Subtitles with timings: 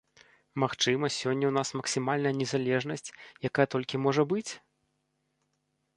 [0.61, 3.13] Магчыма, сёння ў нас максімальная незалежнасць,
[3.51, 4.47] якая толькі можа быць?